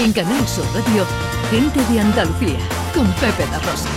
[0.00, 1.04] En Canal Sur Radio,
[1.50, 2.60] Gente de Andalucía,
[2.94, 3.88] con Pepe La Rosa.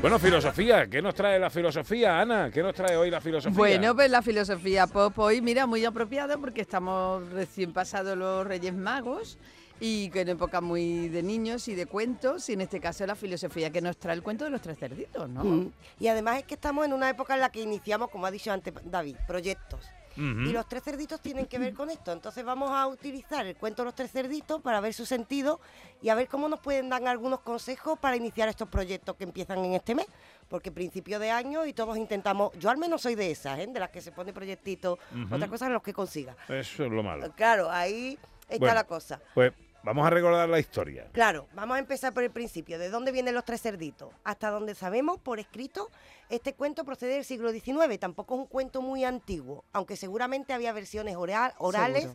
[0.00, 2.52] Bueno, filosofía, ¿qué nos trae la filosofía, Ana?
[2.52, 3.58] ¿Qué nos trae hoy la filosofía?
[3.58, 8.74] Bueno, pues la filosofía pop hoy, mira, muy apropiada porque estamos recién pasados los Reyes
[8.74, 9.38] Magos
[9.80, 13.16] y que en época muy de niños y de cuentos, y en este caso la
[13.16, 15.42] filosofía que nos trae el cuento de los tres cerditos, ¿no?
[15.42, 15.72] Mm.
[15.98, 18.52] Y además es que estamos en una época en la que iniciamos, como ha dicho
[18.52, 19.84] antes David, proyectos.
[20.20, 22.12] Y los tres cerditos tienen que ver con esto.
[22.12, 25.60] Entonces vamos a utilizar el cuento de los tres cerditos para ver su sentido
[26.02, 29.64] y a ver cómo nos pueden dar algunos consejos para iniciar estos proyectos que empiezan
[29.64, 30.06] en este mes.
[30.48, 33.66] Porque principio de año y todos intentamos, yo al menos soy de esas, ¿eh?
[33.66, 34.98] de las que se pone proyectito,
[35.30, 36.36] otra cosa es los que consiga.
[36.48, 37.32] Eso es lo malo.
[37.36, 39.20] Claro, ahí está Bueno, la cosa.
[39.32, 39.52] Pues
[39.82, 41.08] vamos a recordar la historia.
[41.12, 42.78] Claro, vamos a empezar por el principio.
[42.78, 44.10] ¿De dónde vienen los tres cerditos?
[44.24, 45.88] Hasta donde sabemos, por escrito,
[46.28, 47.98] este cuento procede del siglo XIX.
[47.98, 52.08] Tampoco es un cuento muy antiguo, aunque seguramente había versiones oral- orales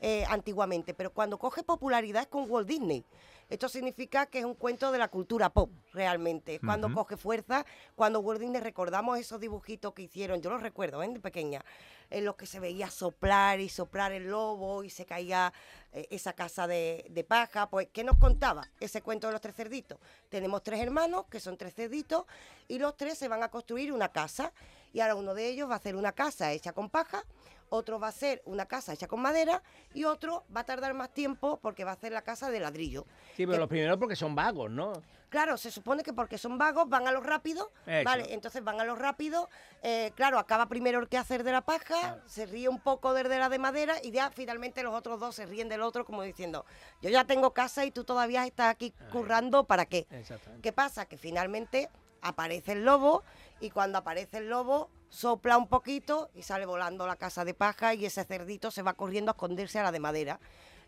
[0.00, 0.94] eh, antiguamente.
[0.94, 3.04] Pero cuando coge popularidad es con Walt Disney.
[3.52, 6.54] Esto significa que es un cuento de la cultura pop, realmente.
[6.54, 6.96] Es cuando Ujú.
[6.96, 11.08] coge fuerza, cuando Disney recordamos esos dibujitos que hicieron, yo los recuerdo, ¿eh?
[11.08, 11.62] de pequeña,
[12.08, 15.52] en los que se veía soplar y soplar el lobo y se caía
[15.92, 17.68] eh, esa casa de, de paja.
[17.68, 19.98] Pues, ¿qué nos contaba ese cuento de los tres cerditos?
[20.30, 22.24] Tenemos tres hermanos, que son tres cerditos,
[22.68, 24.54] y los tres se van a construir una casa.
[24.94, 27.22] Y ahora uno de ellos va a hacer una casa hecha con paja,
[27.72, 29.62] otro va a hacer una casa hecha con madera
[29.94, 33.06] y otro va a tardar más tiempo porque va a hacer la casa de ladrillo.
[33.36, 34.92] Sí, pero Que- los primeros porque son vagos, ¿no?
[35.30, 38.04] Claro, se supone que porque son vagos van a lo rápido, Eso.
[38.04, 38.34] ¿vale?
[38.34, 39.48] Entonces van a lo rápido,
[39.82, 43.30] eh, claro, acaba primero el que hacer de la paja, se ríe un poco del
[43.30, 46.22] de la de madera y ya finalmente los otros dos se ríen del otro como
[46.22, 46.66] diciendo,
[47.00, 50.06] yo ya tengo casa y tú todavía estás aquí currando, ¿para qué?
[50.10, 50.60] Exactamente.
[50.60, 51.06] ¿Qué pasa?
[51.06, 51.88] Que finalmente
[52.20, 53.22] aparece el lobo
[53.62, 57.94] y cuando aparece el lobo sopla un poquito y sale volando la casa de paja
[57.94, 60.40] y ese cerdito se va corriendo a esconderse a la de madera.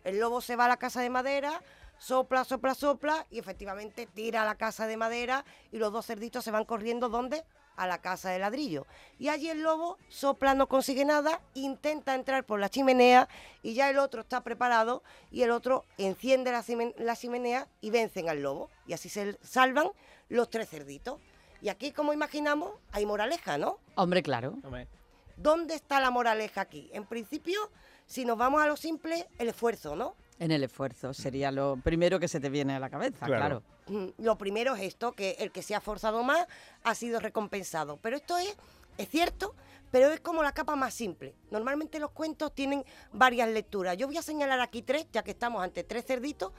[0.03, 1.61] El lobo se va a la casa de madera,
[1.97, 6.43] sopla, sopla, sopla y efectivamente tira a la casa de madera y los dos cerditos
[6.43, 7.45] se van corriendo ¿dónde?
[7.77, 8.85] A la casa de ladrillo.
[9.19, 13.29] Y allí el lobo sopla, no consigue nada, intenta entrar por la chimenea
[13.63, 18.41] y ya el otro está preparado y el otro enciende la, chimenea y vencen al
[18.41, 18.69] lobo.
[18.85, 19.91] Y así se salvan
[20.27, 21.21] los tres cerditos.
[21.65, 23.79] Y aquí, como imaginamos, hay moraleja, ¿no?
[23.95, 24.53] Hombre, claro.
[24.63, 24.87] Hombre,
[25.35, 26.91] ¿Dónde está la moraleja aquí?
[26.93, 27.59] En principio,
[28.05, 30.13] si nos vamos a lo simple, el esfuerzo, ¿no?
[30.37, 33.63] En el esfuerzo sería lo primero que se te viene a la cabeza, Claro.
[33.87, 34.05] claro.
[34.05, 36.45] Mm, Lo primero es esto, que el que se ha forzado más
[36.83, 37.97] ha sido recompensado.
[37.97, 38.55] Pero esto es,
[38.99, 39.55] es cierto,
[39.89, 41.33] pero es como la capa más simple.
[41.49, 43.97] Normalmente los cuentos tienen varias lecturas.
[43.97, 46.51] Yo voy a señalar aquí tres, ya que estamos ante tres cerditos,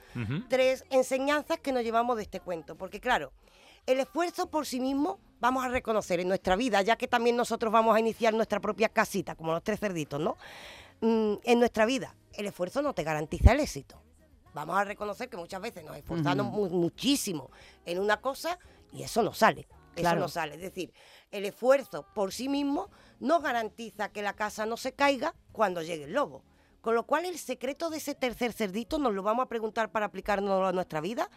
[0.49, 2.75] tres enseñanzas que nos llevamos de este cuento.
[2.75, 3.33] Porque claro,
[3.87, 7.73] el esfuerzo por sí mismo vamos a reconocer en nuestra vida, ya que también nosotros
[7.73, 10.37] vamos a iniciar nuestra propia casita, como los tres cerditos, ¿no?
[11.01, 14.01] Mm, en nuestra vida, el esfuerzo no te garantiza el éxito.
[14.55, 17.51] Vamos a reconocer que muchas veces nos esforzamos mu- muchísimo
[17.85, 18.59] en una cosa
[18.93, 19.69] y eso no sale.
[19.95, 20.55] Eso no sale.
[20.57, 20.93] Es decir,
[21.31, 26.05] el esfuerzo por sí mismo no garantiza que la casa no se caiga cuando llegue
[26.05, 26.43] el lobo.
[26.87, 30.07] Con lo cual el secreto de ese tercer cerdito nos lo vamos a preguntar para
[30.07, 31.29] aplicarnos a nuestra vida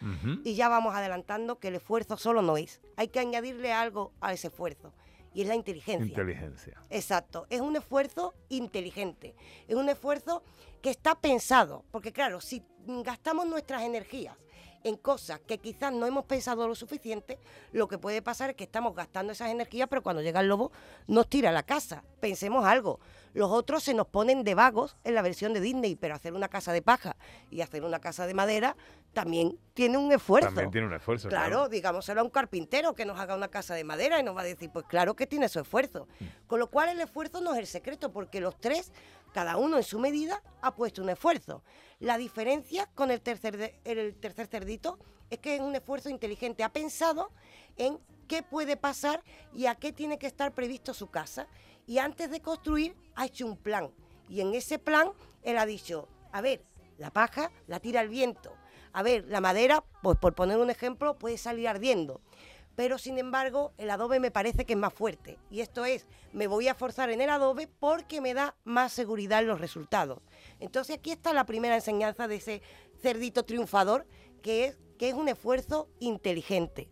[0.44, 2.80] y ya vamos adelantando que el esfuerzo solo no es.
[2.94, 4.94] Hay que añadirle algo a ese esfuerzo
[5.34, 6.06] y es la inteligencia.
[6.06, 6.80] Inteligencia.
[6.88, 9.34] Exacto, es un esfuerzo inteligente,
[9.66, 10.44] es un esfuerzo
[10.82, 14.36] que está pensado, porque claro, si gastamos nuestras energías
[14.84, 17.38] en cosas que quizás no hemos pensado lo suficiente,
[17.72, 20.72] lo que puede pasar es que estamos gastando esas energías, pero cuando llega el lobo
[21.06, 22.02] nos tira la casa.
[22.20, 23.00] Pensemos algo,
[23.32, 26.48] los otros se nos ponen de vagos en la versión de Disney, pero hacer una
[26.48, 27.16] casa de paja
[27.50, 28.76] y hacer una casa de madera
[29.12, 30.48] también tiene un esfuerzo.
[30.48, 31.28] También tiene un esfuerzo.
[31.28, 34.42] Claro, digámoselo a un carpintero que nos haga una casa de madera y nos va
[34.42, 36.06] a decir, pues claro que tiene su esfuerzo.
[36.46, 38.92] Con lo cual el esfuerzo no es el secreto, porque los tres,
[39.32, 41.62] cada uno en su medida, ha puesto un esfuerzo.
[41.98, 44.98] La diferencia con el tercer, de- el tercer cerdito
[45.28, 46.62] es que es un esfuerzo inteligente.
[46.64, 47.30] Ha pensado
[47.76, 47.98] en
[48.28, 49.22] qué puede pasar
[49.52, 51.48] y a qué tiene que estar previsto su casa.
[51.86, 53.90] Y antes de construir, ha hecho un plan.
[54.28, 55.10] Y en ese plan,
[55.42, 56.64] él ha dicho, a ver,
[56.98, 58.52] la paja la tira el viento.
[58.92, 62.20] A ver, la madera, pues por poner un ejemplo, puede salir ardiendo.
[62.76, 65.38] Pero sin embargo, el adobe me parece que es más fuerte.
[65.50, 69.40] Y esto es, me voy a forzar en el adobe porque me da más seguridad
[69.40, 70.20] en los resultados.
[70.60, 72.62] Entonces aquí está la primera enseñanza de ese
[73.02, 74.06] cerdito triunfador,
[74.42, 76.90] que es que es un esfuerzo inteligente.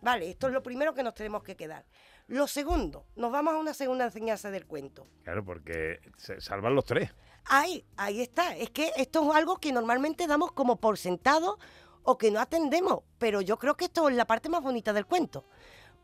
[0.00, 1.84] Vale, esto es lo primero que nos tenemos que quedar.
[2.30, 5.08] Lo segundo, nos vamos a una segunda enseñanza del cuento.
[5.24, 7.10] Claro, porque se salvan los tres.
[7.46, 8.56] Ahí, ahí está.
[8.56, 11.58] Es que esto es algo que normalmente damos como por sentado
[12.04, 13.00] o que no atendemos.
[13.18, 15.44] Pero yo creo que esto es la parte más bonita del cuento.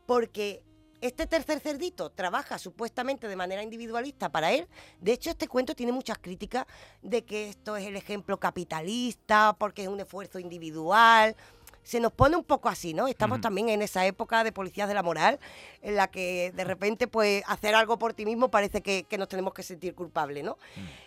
[0.05, 0.63] Porque
[0.99, 4.67] este tercer cerdito trabaja supuestamente de manera individualista para él.
[4.99, 6.65] De hecho, este cuento tiene muchas críticas
[7.01, 11.37] de que esto es el ejemplo capitalista, porque es un esfuerzo individual.
[11.87, 13.07] Se nos pone un poco así, ¿no?
[13.07, 15.39] Estamos también en esa época de policías de la moral,
[15.81, 19.29] en la que de repente, pues, hacer algo por ti mismo parece que, que nos
[19.29, 20.57] tenemos que sentir culpables, ¿no?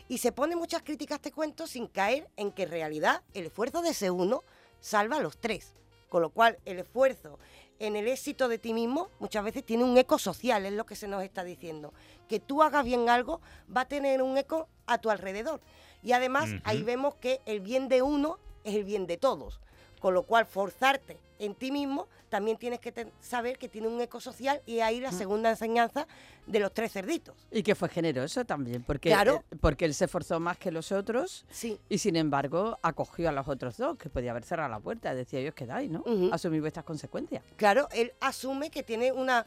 [0.08, 3.44] Y se pone muchas críticas a este cuento sin caer en que en realidad el
[3.44, 4.42] esfuerzo de ese uno
[4.80, 5.74] salva a los tres.
[6.08, 7.38] Con lo cual, el esfuerzo
[7.78, 10.96] en el éxito de ti mismo muchas veces tiene un eco social, es lo que
[10.96, 11.92] se nos está diciendo.
[12.26, 13.42] Que tú hagas bien algo
[13.76, 15.60] va a tener un eco a tu alrededor.
[16.02, 19.60] Y además ahí vemos que el bien de uno es el bien de todos.
[20.00, 24.20] Con lo cual, forzarte en ti mismo, también tienes que saber que tiene un eco
[24.20, 25.18] social y ahí la mm.
[25.18, 26.06] segunda enseñanza
[26.46, 27.34] de los tres cerditos.
[27.50, 31.44] Y que fue generoso también, porque, eh, porque él se esforzó más que los otros
[31.50, 31.78] sí.
[31.88, 35.40] y sin embargo acogió a los otros dos, que podía haber cerrado la puerta, decía
[35.40, 36.04] ellos quedáis, ¿no?
[36.32, 37.42] Asumir vuestras consecuencias.
[37.56, 39.46] Claro, él asume que tiene una,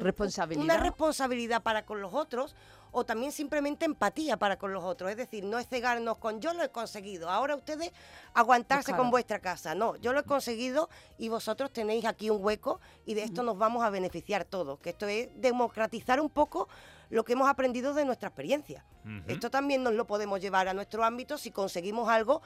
[0.00, 0.64] responsabilidad.
[0.64, 2.54] una responsabilidad para con los otros
[2.94, 5.10] o también simplemente empatía para con los otros.
[5.10, 7.92] Es decir, no es cegarnos con yo lo he conseguido, ahora ustedes
[8.32, 9.74] aguantarse con vuestra casa.
[9.74, 10.88] No, yo lo he conseguido
[11.18, 14.78] y vosotros tenéis aquí un hueco y de esto nos vamos a beneficiar todos.
[14.78, 16.68] Que esto es democratizar un poco
[17.10, 18.84] lo que hemos aprendido de nuestra experiencia.
[19.26, 22.40] Esto también nos lo podemos llevar a nuestro ámbito si conseguimos algo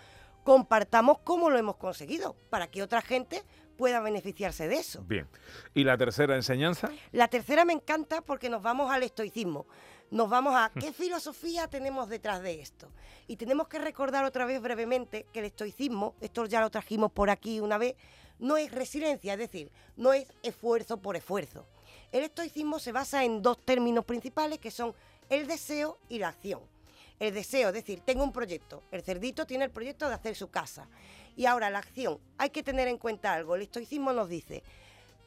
[0.48, 3.44] compartamos cómo lo hemos conseguido, para que otra gente
[3.76, 5.02] pueda beneficiarse de eso.
[5.02, 5.28] Bien.
[5.74, 6.90] ¿Y la tercera enseñanza?
[7.12, 9.66] La tercera me encanta porque nos vamos al estoicismo
[10.10, 12.90] nos vamos a qué filosofía tenemos detrás de esto.
[13.26, 17.30] Y tenemos que recordar otra vez brevemente que el estoicismo, esto ya lo trajimos por
[17.30, 17.96] aquí una vez,
[18.38, 21.66] no es resiliencia, es decir, no es esfuerzo por esfuerzo.
[22.12, 24.94] El estoicismo se basa en dos términos principales que son
[25.28, 26.60] el deseo y la acción.
[27.18, 28.84] El deseo, es decir, tengo un proyecto.
[28.92, 30.88] El cerdito tiene el proyecto de hacer su casa.
[31.36, 32.18] Y ahora la acción.
[32.38, 33.56] Hay que tener en cuenta algo.
[33.56, 34.62] El estoicismo nos dice,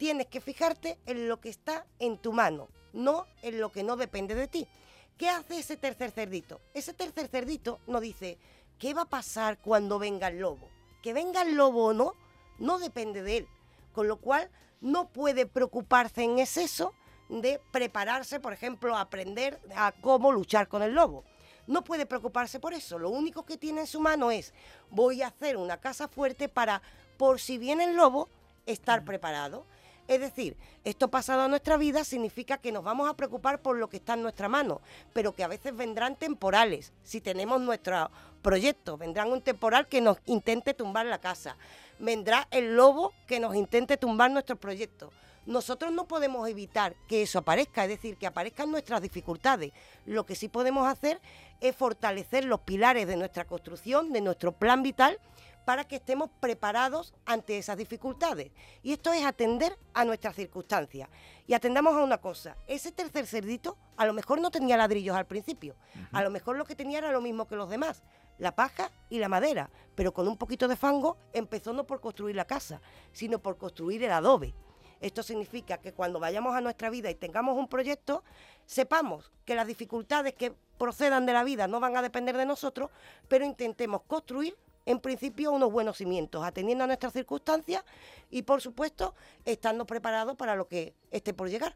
[0.01, 3.97] tienes que fijarte en lo que está en tu mano, no en lo que no
[3.97, 4.67] depende de ti.
[5.15, 6.59] ¿Qué hace ese tercer cerdito?
[6.73, 8.39] Ese tercer cerdito nos dice,
[8.79, 10.69] ¿qué va a pasar cuando venga el lobo?
[11.03, 12.15] Que venga el lobo o no,
[12.57, 13.47] no depende de él.
[13.93, 14.49] Con lo cual,
[14.81, 16.95] no puede preocuparse en exceso
[17.29, 21.25] de prepararse, por ejemplo, a aprender a cómo luchar con el lobo.
[21.67, 22.97] No puede preocuparse por eso.
[22.97, 24.51] Lo único que tiene en su mano es,
[24.89, 26.81] voy a hacer una casa fuerte para,
[27.17, 28.29] por si viene el lobo,
[28.65, 29.67] estar preparado.
[30.07, 33.89] Es decir, esto pasado a nuestra vida significa que nos vamos a preocupar por lo
[33.89, 34.81] que está en nuestra mano,
[35.13, 36.91] pero que a veces vendrán temporales.
[37.03, 38.09] Si tenemos nuestro
[38.41, 41.55] proyecto, vendrán un temporal que nos intente tumbar la casa.
[41.99, 45.11] Vendrá el lobo que nos intente tumbar nuestro proyecto.
[45.45, 49.71] Nosotros no podemos evitar que eso aparezca, es decir, que aparezcan nuestras dificultades.
[50.05, 51.19] Lo que sí podemos hacer
[51.61, 55.17] es fortalecer los pilares de nuestra construcción, de nuestro plan vital,
[55.65, 58.51] para que estemos preparados ante esas dificultades.
[58.83, 61.09] Y esto es atender a nuestras circunstancias.
[61.47, 65.27] Y atendamos a una cosa, ese tercer cerdito a lo mejor no tenía ladrillos al
[65.27, 65.75] principio,
[66.11, 68.03] a lo mejor lo que tenía era lo mismo que los demás,
[68.37, 72.35] la paja y la madera, pero con un poquito de fango empezó no por construir
[72.35, 72.81] la casa,
[73.11, 74.53] sino por construir el adobe.
[75.01, 78.23] Esto significa que cuando vayamos a nuestra vida y tengamos un proyecto,
[78.65, 82.89] sepamos que las dificultades que procedan de la vida no van a depender de nosotros,
[83.27, 84.55] pero intentemos construir
[84.85, 87.83] en principio unos buenos cimientos, atendiendo a nuestras circunstancias
[88.29, 91.75] y por supuesto estando preparados para lo que esté por llegar.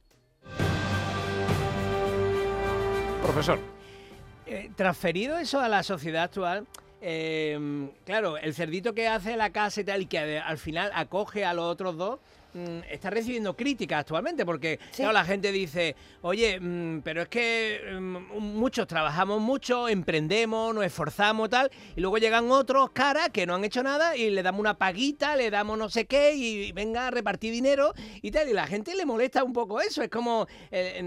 [3.22, 3.60] Profesor.
[4.48, 6.68] Eh, transferido eso a la sociedad actual,
[7.02, 11.46] eh, claro, el cerdito que hace la casa y tal, y que al final acoge
[11.46, 12.20] a los otros dos,
[12.90, 18.88] está recibiendo críticas actualmente, porque la gente dice, oye, mm, pero es que mm, muchos
[18.88, 23.84] trabajamos mucho, emprendemos, nos esforzamos tal, y luego llegan otros caras que no han hecho
[23.84, 27.52] nada y le damos una paguita, le damos no sé qué, y venga a repartir
[27.52, 31.02] dinero y tal, y la gente le molesta un poco eso, es como eh,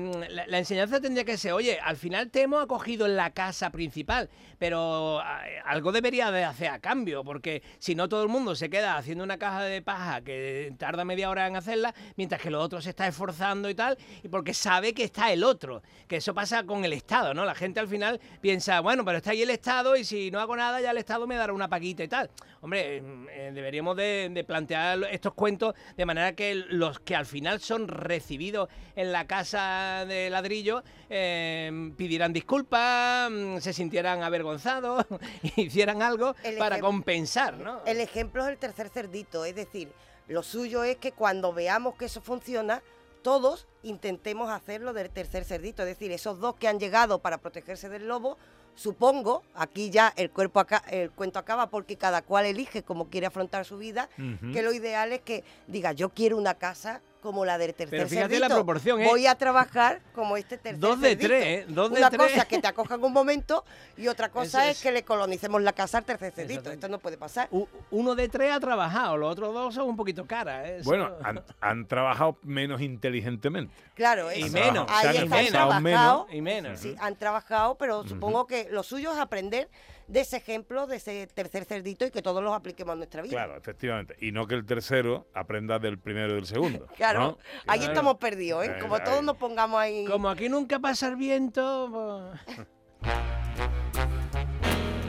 [0.46, 4.28] la, enseñanza tendría que ser, oye, al final te hemos acogido en la casa principal,
[4.58, 8.68] pero eh, algo debería de hacer a cambio, porque si no todo el mundo se
[8.68, 12.62] queda haciendo una caja de paja que tarda media hora en hacerla, mientras que los
[12.62, 15.82] otros se está esforzando y tal, y porque sabe que está el otro.
[16.06, 17.44] Que eso pasa con el Estado, ¿no?
[17.44, 20.56] La gente al final piensa, bueno, pero está ahí el Estado y si no hago
[20.56, 22.30] nada ya el Estado me dará una paquita y tal.
[22.60, 27.88] Hombre, eh, deberíamos de, plantear estos cuentos de manera que los que al final son
[27.88, 35.04] recibidos en la casa de ladrillo eh, pidieran disculpas, mm, se sintieran avergonzados,
[35.56, 37.82] hicieran algo para compensar, ¿no?
[37.84, 39.92] El ejemplo es el tercer cerdito, es decir,
[40.28, 42.82] lo suyo es que cuando veamos que eso funciona,
[43.22, 47.88] todos intentemos hacerlo del tercer cerdito, es decir, esos dos que han llegado para protegerse
[47.88, 48.38] del lobo
[48.78, 53.64] Supongo, aquí ya el, cuerpo el cuento acaba porque cada cual elige cómo quiere afrontar
[53.64, 54.08] su vida,
[54.52, 58.08] que lo ideal es que diga, yo quiero una casa como la del tercer Pero
[58.08, 58.54] fíjate la cerdito.
[58.54, 59.06] proporción, ¿eh?
[59.06, 61.26] Voy a trabajar como este tercer Dos de cerdito".
[61.28, 61.64] tres, ¿eh?
[61.68, 62.22] Dos de Una tres.
[62.22, 63.64] cosa es que te acojan un momento
[63.96, 64.76] y otra cosa es.
[64.78, 64.82] es.
[64.82, 66.70] que le colonicemos la casa al tercer cerdito.
[66.70, 67.48] Esto no puede pasar.
[67.50, 70.66] U- Uno de tres ha trabajado, los otros dos son un poquito caras.
[70.66, 70.80] ¿eh?
[70.84, 73.74] Bueno, han, han trabajado menos inteligentemente.
[73.94, 74.52] Claro, Y eso.
[74.52, 76.26] menos, Ahí esforzado trabajado.
[76.30, 76.78] y menos.
[76.78, 79.68] Sí, han trabajado, pero supongo que lo suyo es aprender
[80.08, 83.32] de ese ejemplo, de ese tercer cerdito y que todos los apliquemos en nuestra vida.
[83.32, 84.16] Claro, efectivamente.
[84.20, 86.86] Y no que el tercero aprenda del primero y del segundo.
[86.96, 87.38] Claro, ¿no?
[87.66, 87.92] ahí Claro.
[87.92, 88.72] estamos perdidos, ¿eh?
[88.76, 89.02] Eh, Como ahí.
[89.04, 90.04] todos nos pongamos ahí.
[90.06, 92.34] Como aquí nunca pasa el viento.
[92.46, 92.66] pues-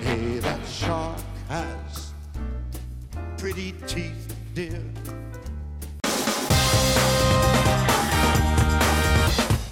[0.01, 1.17] Hey, that shark
[1.49, 2.13] has
[3.37, 4.13] pretty teeth,
[4.53, 4.81] dear.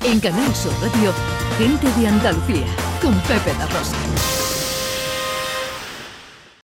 [0.04, 1.12] En Canal Sur Radio,
[1.58, 2.66] gente de Andalucía,
[3.02, 3.96] con Pepe La Rosa.